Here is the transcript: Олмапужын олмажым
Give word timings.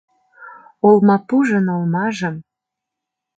Олмапужын 0.87 1.65
олмажым 1.75 2.35